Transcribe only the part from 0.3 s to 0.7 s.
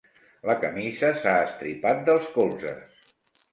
La